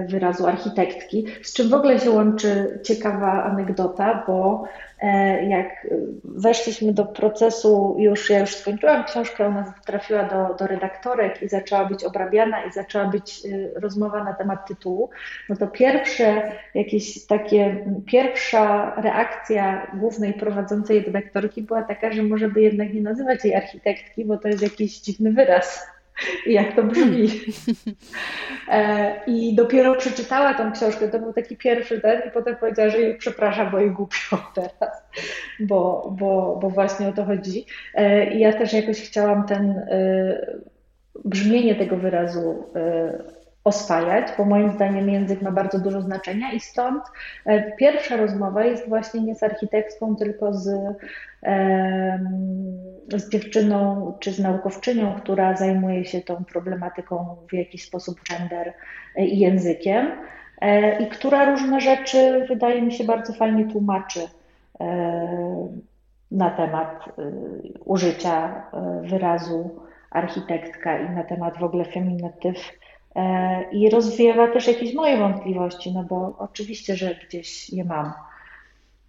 [0.07, 4.63] wyrazu architektki, z czym w ogóle się łączy ciekawa anegdota, bo
[5.01, 5.87] e, jak
[6.23, 11.85] weszliśmy do procesu, już ja już skończyłam książkę, ona trafiła do, do redaktorek i zaczęła
[11.85, 15.09] być obrabiana i zaczęła być e, rozmowa na temat tytułu,
[15.49, 22.61] no to pierwsze jakieś takie, pierwsza reakcja głównej prowadzącej redaktorki była taka, że może by
[22.61, 25.94] jednak nie nazywać jej architektki, bo to jest jakiś dziwny wyraz
[26.45, 27.27] jak to brzmi.
[28.71, 32.99] E, I dopiero przeczytała tą książkę, to był taki pierwszy ten i potem powiedziała, że
[32.99, 35.03] jej przepraszam, bo jej głupio teraz,
[35.59, 37.65] bo, bo, bo właśnie o to chodzi.
[37.93, 40.57] E, I ja też jakoś chciałam ten e,
[41.25, 42.65] brzmienie tego wyrazu
[43.65, 47.03] oswajać, bo moim zdaniem język ma bardzo dużo znaczenia i stąd
[47.77, 50.69] pierwsza rozmowa jest właśnie nie z architektką, tylko z
[53.09, 58.73] z dziewczyną czy z naukowczynią, która zajmuje się tą problematyką w jakiś sposób gender
[59.17, 60.11] i językiem
[60.61, 64.19] e, i która różne rzeczy wydaje mi się bardzo fajnie tłumaczy
[64.79, 64.87] e,
[66.31, 67.11] na temat e,
[67.85, 68.63] użycia
[69.01, 72.57] wyrazu architektka i na temat w ogóle feminatyw
[73.71, 78.13] i rozwiewa też jakieś moje wątpliwości, no bo oczywiście, że gdzieś je mam.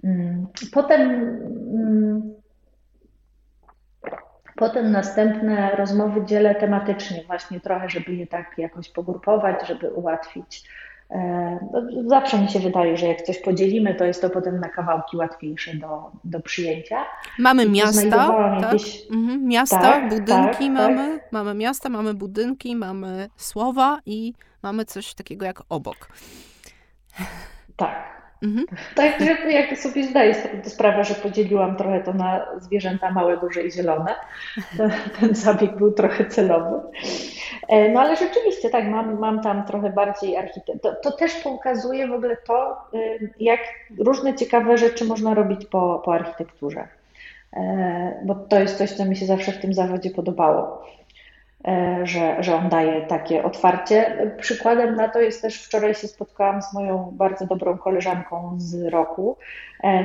[0.05, 0.47] Mm.
[0.73, 2.35] Potem, mm,
[4.57, 10.69] potem następne rozmowy dzielę tematycznie, właśnie trochę, żeby je tak jakoś pogrupować, żeby ułatwić.
[11.11, 14.69] E, no, zawsze mi się wydaje, że jak coś podzielimy, to jest to potem na
[14.69, 17.05] kawałki łatwiejsze do, do przyjęcia.
[17.39, 18.63] Mamy miasta, tak?
[18.63, 19.03] jakieś...
[19.11, 21.33] mhm, miasta, tak, budynki tak, mamy, tak.
[21.33, 26.09] mamy miasta, mamy budynki, mamy słowa i mamy coś takiego jak obok.
[27.77, 28.67] Tak, Mhm.
[28.95, 33.73] Tak, że jak sobie zdaję sprawę, że podzieliłam trochę to na zwierzęta małe, duże i
[33.73, 34.15] zielone.
[35.21, 36.81] Ten zabieg był trochę celowy.
[37.69, 40.83] E, no ale rzeczywiście tak, mam, mam tam trochę bardziej architekt.
[40.83, 43.61] To, to, też pokazuje w ogóle to, y, jak
[43.99, 46.89] różne ciekawe rzeczy można robić po, po architekturze.
[47.57, 50.87] E, bo to jest coś, co mi się zawsze w tym zawodzie podobało.
[51.69, 54.17] E, że, że on daje takie otwarcie.
[54.41, 59.37] Przykładem na to jest też wczoraj się spotkałam z moją bardzo dobrą koleżanką z roku,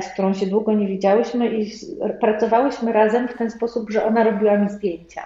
[0.00, 1.72] z którą się długo nie widziałyśmy i
[2.20, 5.22] pracowałyśmy razem w ten sposób, że ona robiła mi zdjęcia.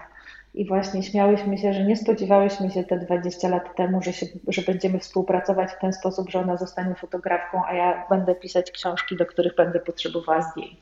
[0.57, 4.63] I właśnie śmiałyśmy się, że nie spodziewałyśmy się te 20 lat temu, że, się, że
[4.63, 9.27] będziemy współpracować w ten sposób, że ona zostanie fotografką, a ja będę pisać książki, do
[9.27, 10.79] których będę potrzebowała zdjęć.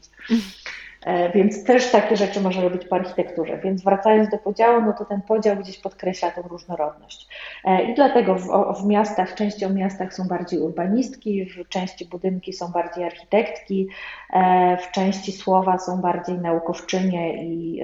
[1.04, 3.58] E, więc też takie rzeczy można robić po architekturze.
[3.58, 7.28] Więc wracając do podziału, no to ten podział gdzieś podkreśla tą różnorodność.
[7.64, 12.04] E, I dlatego w, w miastach, w części o miastach są bardziej urbanistki, w części
[12.04, 13.88] budynki są bardziej architektki,
[14.32, 17.82] e, w części słowa są bardziej naukowczynie i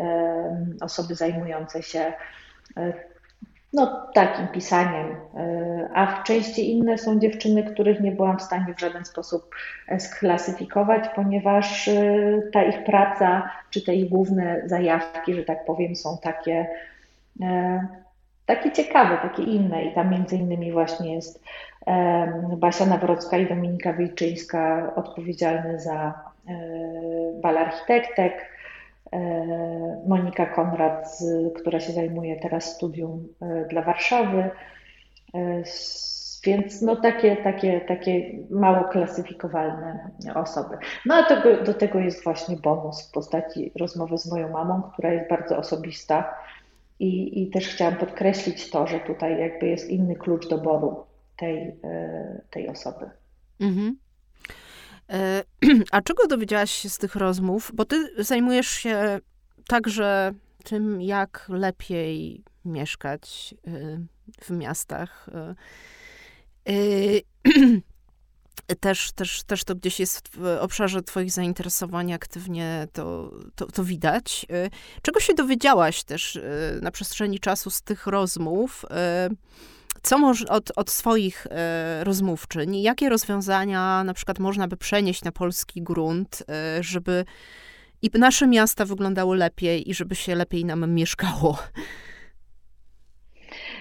[0.80, 2.12] osoby zajmujące się
[3.72, 5.16] no, takim pisaniem.
[5.36, 9.54] E, a w części inne są dziewczyny, których nie byłam w stanie w żaden sposób
[9.88, 12.02] e, sklasyfikować, ponieważ e,
[12.52, 16.66] ta ich praca, czy te ich główne zajawki, że tak powiem, są takie,
[18.46, 19.84] takie ciekawe, takie inne.
[19.84, 21.44] I tam między innymi właśnie jest
[22.56, 26.14] Basia Nawrocka i Dominika Wilczyńska odpowiedzialne za
[27.42, 28.46] bal architektek
[30.06, 31.18] Monika Konrad,
[31.56, 34.50] która się zajmuje teraz studium e, dla Warszawy.
[35.34, 35.62] E,
[36.44, 40.76] więc no takie, takie, takie mało klasyfikowalne osoby.
[41.06, 45.30] No a do tego jest właśnie bonus w postaci rozmowy z moją mamą, która jest
[45.30, 46.34] bardzo osobista
[46.98, 51.04] i, i też chciałam podkreślić to, że tutaj jakby jest inny klucz doboru
[51.36, 51.76] tej,
[52.50, 53.10] tej osoby.
[53.60, 53.96] Mhm.
[55.10, 55.44] E,
[55.92, 57.70] a czego dowiedziałaś się z tych rozmów?
[57.74, 59.20] Bo ty zajmujesz się
[59.68, 60.32] także
[60.64, 63.70] tym, jak lepiej mieszkać e,
[64.44, 65.28] w miastach.
[66.68, 66.74] E,
[68.80, 74.46] też, też, też to gdzieś jest w obszarze Twoich zainteresowań aktywnie to, to, to widać.
[75.02, 76.38] Czego się dowiedziałaś też
[76.82, 78.84] na przestrzeni czasu z tych rozmów?
[80.02, 85.82] Co od, od swoich e, rozmówczyń, jakie rozwiązania na przykład można by przenieść na polski
[85.82, 87.24] grunt, e, żeby
[88.02, 91.58] i nasze miasta wyglądały lepiej i żeby się lepiej nam mieszkało?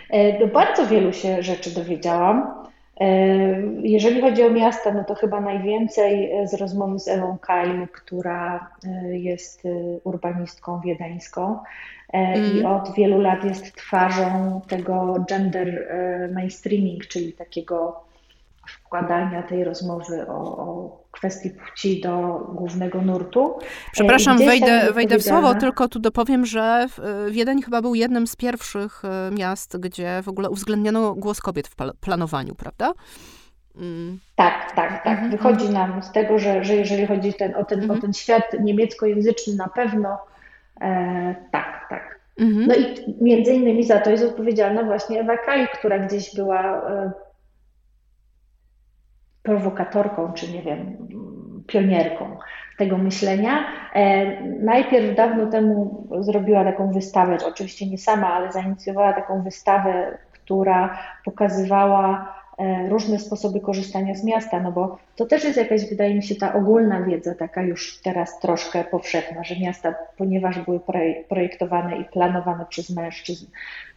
[0.09, 2.59] E, bardzo wielu się rzeczy dowiedziałam.
[3.83, 8.69] Jeżeli chodzi o miasta, no to chyba najwięcej z rozmowy z Ewą Kajl, która
[9.11, 9.63] jest
[10.03, 11.59] urbanistką wiedeńską.
[12.13, 12.57] Mm.
[12.57, 18.03] i od wielu lat jest twarzą tego gender e, mainstreaming, czyli takiego
[18.67, 23.59] wkładania tej rozmowy o, o kwestii płci do głównego nurtu.
[23.91, 26.87] Przepraszam, wejdę, wejdę w słowo, tylko tu dopowiem, że
[27.31, 32.55] Wiedeń chyba był jednym z pierwszych miast, gdzie w ogóle uwzględniono głos kobiet w planowaniu,
[32.55, 32.93] prawda?
[33.75, 34.19] Mm.
[34.35, 35.07] Tak, tak, tak.
[35.07, 35.91] Mhm, Wychodzi mhm.
[35.91, 38.01] nam z tego, że, że jeżeli chodzi ten, o, ten, o mhm.
[38.01, 40.17] ten świat niemieckojęzyczny, na pewno
[40.81, 42.19] E, tak, tak.
[42.39, 42.67] Mhm.
[42.67, 47.11] No i między innymi za to jest odpowiedzialna właśnie Ewa Kaj, która gdzieś była e,
[49.43, 50.97] prowokatorką, czy nie wiem,
[51.67, 52.37] pionierką
[52.77, 53.65] tego myślenia.
[53.93, 60.97] E, najpierw dawno temu zrobiła taką wystawę, oczywiście nie sama, ale zainicjowała taką wystawę, która
[61.25, 62.38] pokazywała
[62.89, 66.53] różne sposoby korzystania z miasta, no bo to też jest jakaś, wydaje mi się, ta
[66.53, 70.79] ogólna wiedza, taka już teraz troszkę powszechna, że miasta, ponieważ były
[71.29, 73.45] projektowane i planowane przez mężczyzn,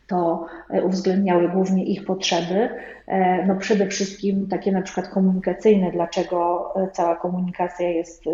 [0.06, 2.68] to e, uwzględniały głównie ich potrzeby.
[3.06, 8.24] E, no przede wszystkim takie na przykład komunikacyjne, dlaczego e, cała komunikacja jest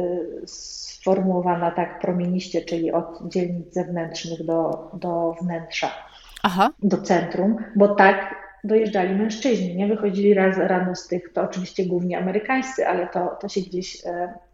[0.47, 5.91] sformułowana tak promieniście, czyli od dzielnic zewnętrznych do, do wnętrza,
[6.43, 6.71] Aha.
[6.83, 12.19] do centrum, bo tak dojeżdżali mężczyźni, nie wychodzili raz rano z tych, to oczywiście głównie
[12.19, 14.03] amerykańscy, ale to, to się gdzieś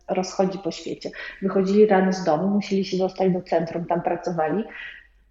[0.09, 1.11] rozchodzi po świecie.
[1.43, 4.65] Wychodzili rano z domu, musieli się dostać do centrum, tam pracowali,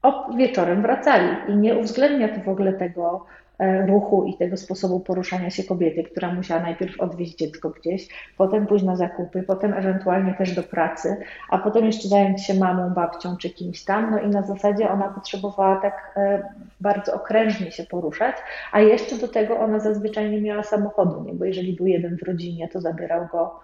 [0.01, 3.42] o, wieczorem wracali i nie uwzględnia to w ogóle tego e,
[3.87, 8.85] ruchu i tego sposobu poruszania się kobiety, która musiała najpierw odwieźć dziecko gdzieś, potem pójść
[8.85, 11.17] na zakupy, potem ewentualnie też do pracy,
[11.49, 14.11] a potem jeszcze zająć się mamą, babcią czy kimś tam.
[14.11, 16.43] No i na zasadzie ona potrzebowała tak e,
[16.81, 18.35] bardzo okrężnie się poruszać,
[18.71, 21.33] a jeszcze do tego ona zazwyczaj nie miała samochodu, nie?
[21.33, 23.59] bo jeżeli był jeden w rodzinie, to zabierał go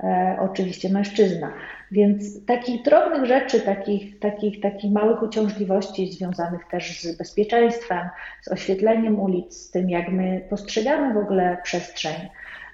[0.00, 1.52] e, oczywiście mężczyzna.
[1.90, 8.08] Więc takich drobnych rzeczy, takich, takich, takich małych uciążliwości związanych też z bezpieczeństwem,
[8.42, 12.28] z oświetleniem ulic, z tym, jak my postrzegamy w ogóle przestrzeń,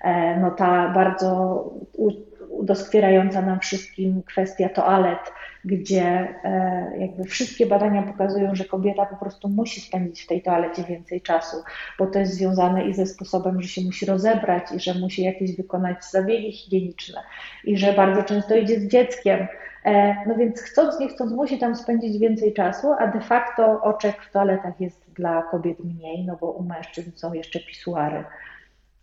[0.05, 1.65] e, no ta bardzo
[2.63, 5.33] doskwierająca nam wszystkim kwestia toalet,
[5.65, 10.85] gdzie e, jakby wszystkie badania pokazują, że kobieta po prostu musi spędzić w tej toalecie
[10.85, 11.57] więcej czasu,
[11.99, 15.57] bo to jest związane i ze sposobem, że się musi rozebrać i że musi jakieś
[15.57, 17.23] wykonać zabiegi higieniczne
[17.65, 19.47] i że bardzo często idzie z dzieckiem.
[19.85, 24.23] E, no więc chcąc, nie chcąc, musi tam spędzić więcej czasu, a de facto oczek
[24.23, 28.25] w toaletach jest dla kobiet mniej, no bo u mężczyzn są jeszcze pisuary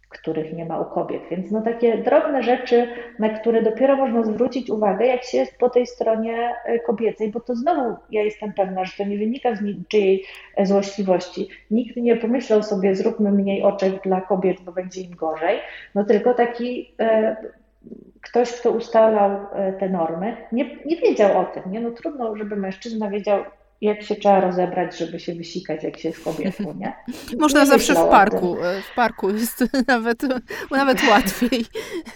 [0.10, 1.22] których nie ma u kobiet.
[1.32, 2.88] Więc no takie drobne rzeczy,
[3.20, 7.40] na które dopiero można zwrócić uwagę, jak się jest po tej stronie e, kobiecej, bo
[7.40, 11.50] to znowu ja jestem pewna, że to nie wynika z niczyjej e, złośliwości.
[11.72, 15.60] Nikt nie pomyślał sobie, zróbmy mniej oczek dla kobiet, bo będzie im gorzej,
[15.96, 17.36] no tylko taki e,
[18.22, 21.72] ktoś, kto ustalał e, te normy, nie, nie wiedział o tym.
[21.72, 21.80] Nie?
[21.80, 23.44] No trudno, żeby mężczyzna wiedział,
[23.82, 26.94] jak się trzeba rozebrać, żeby się wysikać, jak się jest kobietą, nie?
[27.40, 28.64] Można nie zawsze w parku.
[28.64, 30.22] E, w parku jest nawet,
[30.72, 31.66] nawet łatwiej.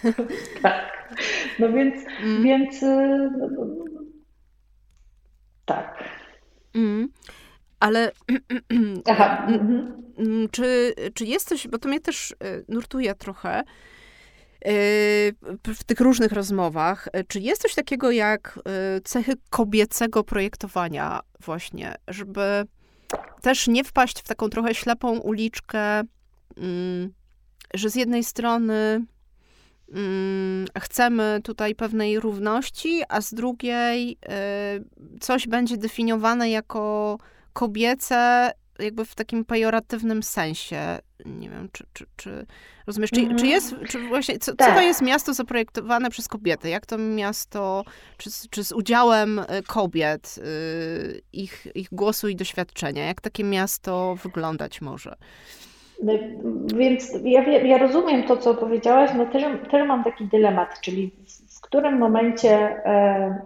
[0.62, 1.12] tak.
[1.58, 2.42] No więc, mm.
[2.42, 3.30] więc e,
[5.64, 6.04] tak.
[6.74, 7.08] Mm.
[7.80, 8.12] Ale
[9.10, 9.46] Aha.
[9.48, 10.48] Mhm.
[10.50, 12.34] czy, czy jest coś, bo to mnie też e,
[12.68, 13.62] nurtuje trochę,
[15.74, 17.08] w tych różnych rozmowach.
[17.28, 18.58] Czy jest coś takiego jak
[18.96, 22.66] y, cechy kobiecego projektowania właśnie, żeby
[23.42, 26.00] też nie wpaść w taką trochę ślepą uliczkę,
[26.56, 27.12] mm,
[27.74, 29.04] że z jednej strony
[29.94, 37.18] mm, chcemy tutaj pewnej równości, a z drugiej y, coś będzie definiowane jako
[37.52, 38.50] kobiece
[38.82, 40.98] jakby w takim pejoratywnym sensie.
[41.26, 42.46] Nie wiem, czy, czy, czy
[42.86, 43.36] rozumiesz, czy, mm.
[43.36, 44.68] czy jest, czy właśnie, co, tak.
[44.68, 44.86] co, to tak.
[44.86, 46.68] jest miasto zaprojektowane przez kobiety?
[46.68, 47.84] Jak to miasto,
[48.18, 54.16] czy, czy z udziałem y, kobiet, y, ich, ich głosu i doświadczenia, jak takie miasto
[54.22, 55.14] wyglądać może?
[56.02, 56.12] No,
[56.76, 61.10] więc ja, ja rozumiem to, co powiedziałaś, no też, też mam taki dylemat, czyli
[61.56, 62.50] w którym momencie
[62.86, 63.42] e,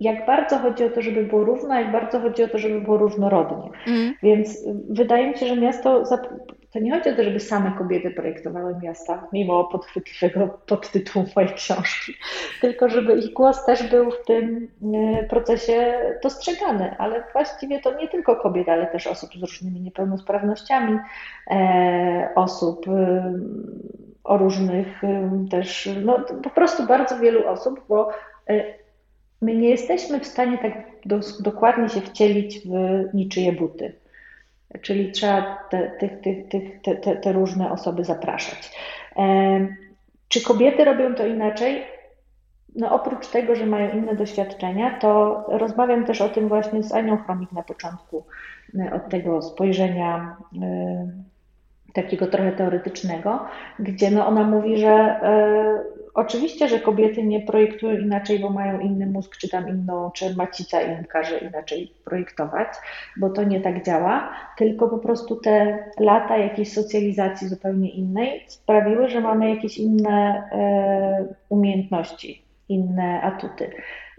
[0.00, 2.96] jak bardzo chodzi o to, żeby było równo, jak bardzo chodzi o to, żeby było
[2.96, 3.70] różnorodnie.
[3.86, 4.14] Mm.
[4.22, 6.04] Więc wydaje mi się, że miasto,
[6.72, 12.12] to nie chodzi o to, żeby same kobiety projektowały miasta, mimo podchwytliwego podtytułu mojej książki,
[12.60, 18.08] tylko żeby ich głos też był w tym e, procesie dostrzegany, ale właściwie to nie
[18.08, 20.98] tylko kobiet, ale też osób z różnymi niepełnosprawnościami,
[21.50, 23.32] e, osób e,
[24.24, 25.02] o różnych
[25.50, 28.10] też, no po prostu bardzo wielu osób, bo
[29.42, 30.72] my nie jesteśmy w stanie tak
[31.04, 32.74] do, dokładnie się wcielić w
[33.14, 33.92] niczyje buty.
[34.82, 38.72] Czyli trzeba te, tych, tych, tych, te, te, te różne osoby zapraszać.
[39.16, 39.66] E,
[40.28, 41.82] czy kobiety robią to inaczej?
[42.76, 47.16] No oprócz tego, że mają inne doświadczenia, to rozmawiam też o tym właśnie z Anią
[47.16, 48.24] Chromik na początku,
[48.78, 51.08] e, od tego spojrzenia e,
[51.92, 53.46] takiego trochę teoretycznego,
[53.78, 55.20] gdzie no ona mówi, że
[56.14, 60.82] Oczywiście, że kobiety nie projektują inaczej, bo mają inny mózg, czy tam inną, czy macica
[60.82, 62.68] im każe inaczej projektować,
[63.16, 69.08] bo to nie tak działa, tylko po prostu te lata jakiejś socjalizacji zupełnie innej sprawiły,
[69.08, 73.70] że mamy jakieś inne e, umiejętności inne atuty.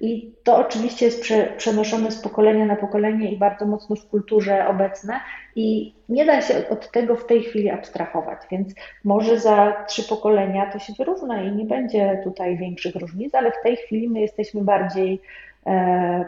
[0.01, 4.67] I to oczywiście jest prze, przenoszone z pokolenia na pokolenie i bardzo mocno w kulturze
[4.67, 5.19] obecne
[5.55, 10.71] i nie da się od tego w tej chwili abstrahować, więc może za trzy pokolenia
[10.71, 14.61] to się wyrówna i nie będzie tutaj większych różnic, ale w tej chwili my jesteśmy
[14.61, 15.21] bardziej
[15.65, 16.25] e,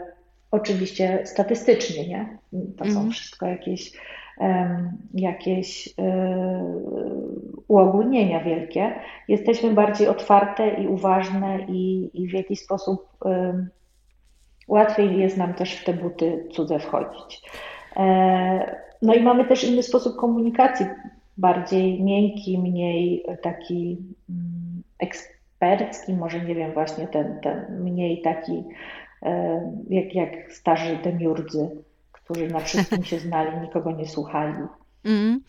[0.50, 2.38] oczywiście statystycznie, nie?
[2.76, 3.10] To są mm.
[3.10, 3.92] wszystko jakieś
[5.14, 6.64] jakieś e,
[7.68, 8.92] uogólnienia wielkie.
[9.28, 13.18] Jesteśmy bardziej otwarte i uważne i, i w jakiś sposób
[14.68, 17.42] łatwiej jest nam też w te buty cudze wchodzić.
[17.96, 20.86] E, no i mamy też inny sposób komunikacji,
[21.36, 23.98] bardziej miękki, mniej taki
[24.30, 28.64] mm, ekspercki, może nie wiem, właśnie ten, ten mniej taki
[29.22, 29.60] e,
[29.90, 31.70] jak, jak starzy demiurdzy
[32.24, 34.54] którzy na wszystkim się znali, nikogo nie słuchali.
[35.04, 35.40] Mm.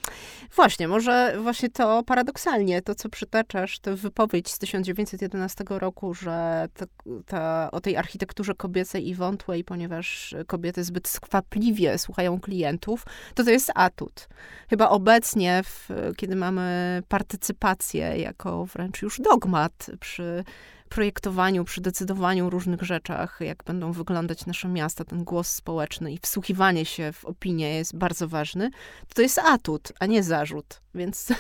[0.56, 6.86] Właśnie, może właśnie to paradoksalnie, to co przytaczasz, tę wypowiedź z 1911 roku, że to,
[7.26, 13.06] to, o tej architekturze kobiecej i wątłej, ponieważ kobiety zbyt skwapliwie słuchają klientów,
[13.36, 14.28] to to jest atut.
[14.70, 20.44] Chyba obecnie, w, kiedy mamy partycypację jako wręcz już dogmat przy
[20.90, 26.18] projektowaniu, przy decydowaniu o różnych rzeczach, jak będą wyglądać nasze miasta, ten głos społeczny i
[26.18, 28.70] wsłuchiwanie się w opinię jest bardzo ważny,
[29.08, 31.28] to to jest atut, a nie zarzut, więc...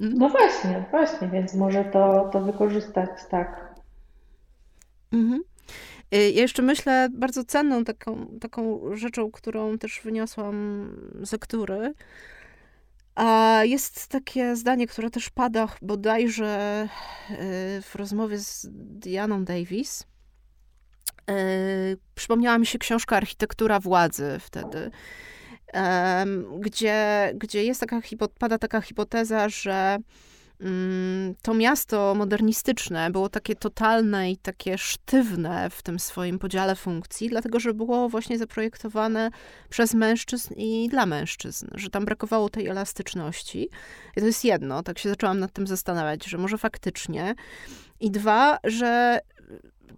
[0.00, 3.74] No właśnie, właśnie, więc może to, to wykorzystać, tak.
[5.12, 5.42] Mhm.
[6.14, 10.88] Y, ja jeszcze myślę, bardzo cenną taką, taką rzeczą, którą też wyniosłam
[11.22, 11.94] z lektury,
[13.18, 16.88] a jest takie zdanie, które też pada bodajże
[17.30, 20.06] y, w rozmowie z Dianą Davis.
[21.30, 24.90] Y, przypomniała mi się książka Architektura władzy wtedy,
[26.60, 28.00] gdzie, gdzie jest taka,
[28.38, 29.98] pada taka hipoteza, że
[31.42, 37.60] to miasto modernistyczne było takie totalne i takie sztywne w tym swoim podziale funkcji, dlatego
[37.60, 39.30] że było właśnie zaprojektowane
[39.68, 43.68] przez mężczyzn i dla mężczyzn, że tam brakowało tej elastyczności.
[44.16, 47.34] I to jest jedno, tak się zaczęłam nad tym zastanawiać, że może faktycznie.
[48.00, 49.20] I dwa, że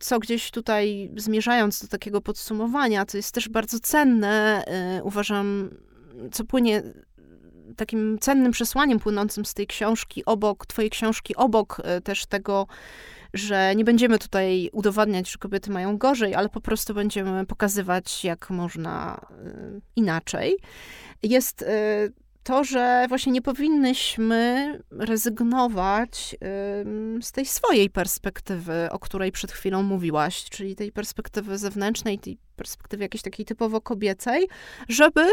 [0.00, 4.64] co gdzieś tutaj zmierzając do takiego podsumowania, to jest też bardzo cenne,
[4.96, 5.70] yy, uważam,
[6.32, 6.82] co płynie
[7.76, 12.66] takim cennym przesłaniem płynącym z tej książki, obok, twojej książki, obok e, też tego,
[13.34, 18.50] że nie będziemy tutaj udowadniać, że kobiety mają gorzej, ale po prostu będziemy pokazywać, jak
[18.50, 20.56] można e, inaczej.
[21.22, 22.08] Jest e,
[22.42, 26.36] to, że właśnie nie powinnyśmy rezygnować
[27.20, 33.02] z tej swojej perspektywy, o której przed chwilą mówiłaś, czyli tej perspektywy zewnętrznej, tej perspektywy
[33.02, 34.48] jakiejś takiej typowo kobiecej,
[34.88, 35.26] żeby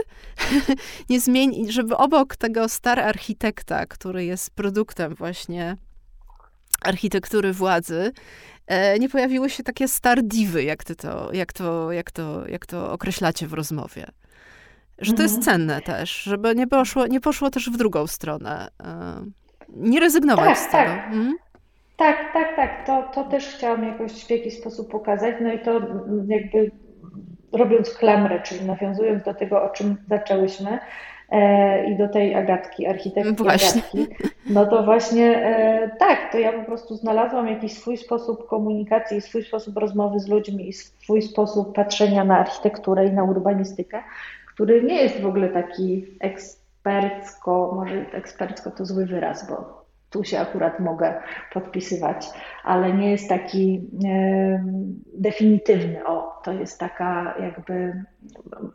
[1.09, 5.77] nie zmienić, żeby obok tego star architekta, który jest produktem właśnie
[6.81, 8.11] architektury władzy,
[8.67, 12.65] e, nie pojawiły się takie star diwy, jak, ty to, jak, to, jak, to, jak
[12.65, 14.07] to określacie w rozmowie.
[14.99, 15.57] Że to jest mhm.
[15.57, 18.67] cenne też, żeby nie poszło, nie poszło też w drugą stronę.
[18.83, 19.23] E,
[19.69, 20.89] nie rezygnować tak, z tego.
[20.89, 21.05] Tak.
[21.05, 21.35] Mhm.
[21.97, 22.85] tak, tak, tak.
[22.85, 25.35] To, to też chciałam jakoś w jakiś sposób pokazać.
[25.41, 25.81] No i to
[26.27, 26.71] jakby
[27.51, 30.79] robiąc klamrę, czyli nawiązując do tego, o czym zaczęłyśmy,
[31.31, 33.81] e, i do tej Agatki, architektki właśnie.
[33.81, 34.07] Agatki,
[34.49, 39.43] no to właśnie e, tak, to ja po prostu znalazłam jakiś swój sposób komunikacji, swój
[39.43, 44.03] sposób rozmowy z ludźmi, swój sposób patrzenia na architekturę i na urbanistykę,
[44.57, 50.39] który nie jest w ogóle taki ekspercko, może ekspercko to zły wyraz, bo tu się
[50.39, 51.21] akurat mogę
[51.53, 52.27] podpisywać,
[52.63, 54.65] ale nie jest taki e,
[55.13, 56.05] definitywny.
[56.05, 58.03] O, to jest taka jakby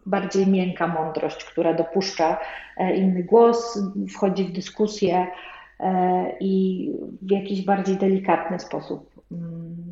[0.07, 2.39] bardziej miękka mądrość, która dopuszcza
[2.76, 3.83] e, inny głos,
[4.14, 5.26] wchodzi w dyskusję
[5.80, 6.91] e, i
[7.22, 9.91] w jakiś bardziej delikatny sposób mm,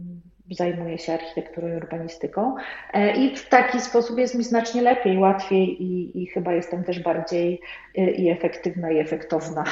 [0.51, 2.57] zajmuję się architekturą i urbanistyką.
[2.93, 7.01] E, I w taki sposób jest mi znacznie lepiej, łatwiej i, i chyba jestem też
[7.01, 7.61] bardziej
[7.97, 9.65] e, i efektywna, i efektowna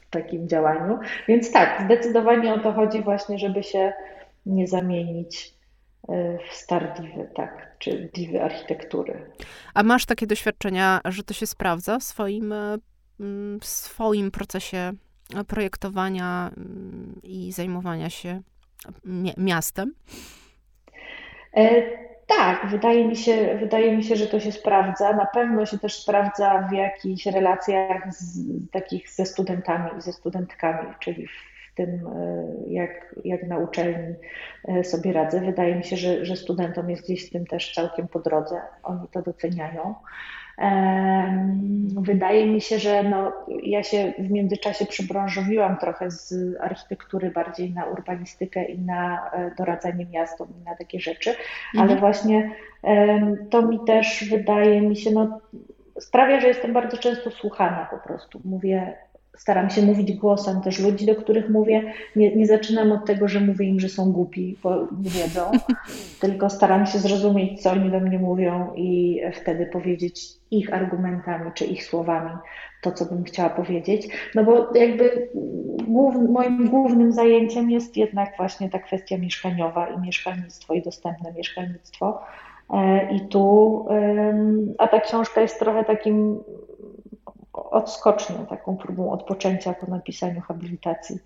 [0.00, 0.98] w takim działaniu.
[1.28, 3.92] Więc tak, zdecydowanie o to chodzi właśnie, żeby się
[4.46, 5.54] nie zamienić
[6.08, 9.32] e, w star diwy, tak, czy diwy architektury.
[9.74, 12.54] A masz takie doświadczenia, że to się sprawdza w swoim,
[13.60, 14.92] w swoim procesie
[15.46, 16.50] projektowania
[17.22, 18.42] i zajmowania się
[19.36, 19.94] miastem?
[21.56, 21.82] E,
[22.26, 25.12] tak, wydaje mi, się, wydaje mi się, że to się sprawdza.
[25.12, 28.38] Na pewno się też sprawdza w jakichś relacjach z,
[28.72, 32.08] takich ze studentami i ze studentkami, czyli w tym,
[32.68, 34.14] jak, jak na uczelni
[34.82, 35.40] sobie radzę.
[35.40, 38.60] Wydaje mi się, że, że studentom jest gdzieś z tym też całkiem po drodze.
[38.82, 39.94] Oni to doceniają.
[41.96, 43.32] Wydaje mi się, że no,
[43.62, 50.06] ja się w międzyczasie przybranżowiłam trochę z architektury bardziej na urbanistykę i na e, doradzanie
[50.06, 51.90] miastom i na takie rzeczy, mhm.
[51.90, 52.50] ale właśnie
[53.50, 55.40] to mi też wydaje mi się, no,
[56.00, 58.40] sprawia, że jestem bardzo często słuchana po prostu.
[58.44, 58.96] Mówię,
[59.36, 61.92] staram się mówić głosem też ludzi, do których mówię.
[62.16, 65.50] Nie, nie zaczynam od tego, że mówię im, że są głupi, bo nie wiedzą,
[66.20, 71.64] tylko staram się zrozumieć, co oni do mnie mówią i wtedy powiedzieć ich argumentami czy
[71.64, 72.30] ich słowami
[72.82, 74.08] to, co bym chciała powiedzieć.
[74.34, 75.28] No bo jakby
[75.88, 82.20] głów, moim głównym zajęciem jest jednak właśnie ta kwestia mieszkaniowa i mieszkalnictwo i dostępne mieszkalnictwo.
[82.74, 83.86] E, I tu,
[84.78, 86.38] a ta książka jest trochę takim
[87.56, 91.18] odskocznią, taką próbą odpoczęcia po napisaniu habilitacji.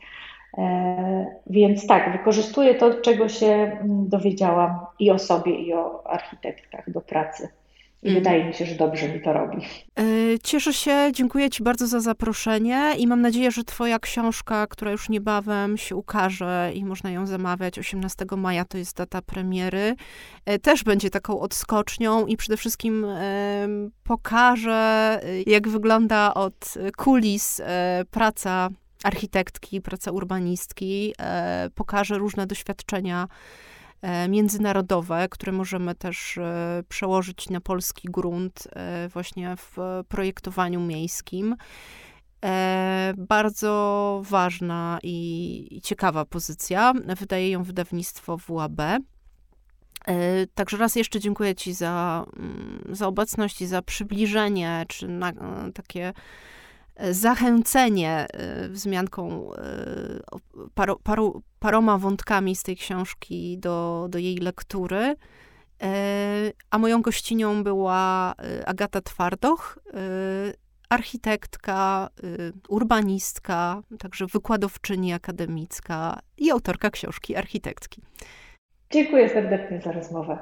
[0.58, 6.90] E, więc tak, wykorzystuję to, czego się mm, dowiedziałam i o sobie, i o architektkach
[6.90, 7.48] do pracy.
[8.02, 8.18] I mm.
[8.18, 9.56] wydaje mi się, że dobrze mi to robi.
[9.98, 10.02] E,
[10.42, 15.08] cieszę się, dziękuję Ci bardzo za zaproszenie i mam nadzieję, że Twoja książka, która już
[15.08, 19.94] niebawem się ukaże i można ją zamawiać 18 maja, to jest data premiery,
[20.46, 23.06] e, też będzie taką odskocznią i przede wszystkim
[24.04, 28.68] pokaże, jak wygląda od kulis e, praca
[29.04, 31.14] architektki, praca urbanistki,
[31.74, 33.79] pokaże różne doświadczenia E,
[34.28, 39.76] międzynarodowe, które możemy też e, przełożyć na polski grunt e, właśnie w
[40.08, 41.56] projektowaniu miejskim.
[43.16, 46.92] Bardzo ważna i ciekawa pozycja.
[47.18, 48.80] Wydaje ją wydawnictwo WAB.
[50.54, 55.32] Także raz jeszcze dziękuję Ci za, mm, za obecność i za przybliżenie, czy na,
[55.74, 56.12] takie
[57.10, 58.26] zachęcenie
[58.64, 59.50] y, wzmianką
[60.74, 65.02] paru, paru, paroma wątkami z tej książki do, do jej lektury.
[65.04, 65.16] Y,
[66.70, 68.34] a moją gościnią była
[68.66, 69.78] Agata Twardoch,
[70.88, 72.08] architektka,
[72.68, 78.02] urbanistka, także wykładowczyni akademicka i autorka książki Architektki.
[78.90, 80.38] Dziękuję serdecznie za rozmowę.